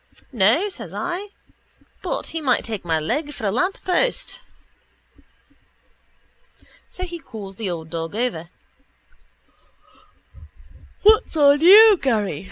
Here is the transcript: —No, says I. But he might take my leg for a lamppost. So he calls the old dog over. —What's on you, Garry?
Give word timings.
—No, 0.33 0.67
says 0.67 0.95
I. 0.95 1.27
But 2.01 2.25
he 2.33 2.41
might 2.41 2.65
take 2.65 2.83
my 2.83 2.97
leg 2.97 3.31
for 3.33 3.45
a 3.45 3.51
lamppost. 3.51 4.39
So 6.89 7.03
he 7.03 7.19
calls 7.19 7.57
the 7.57 7.69
old 7.69 7.91
dog 7.91 8.15
over. 8.15 8.49
—What's 11.03 11.37
on 11.37 11.61
you, 11.61 11.99
Garry? 12.01 12.39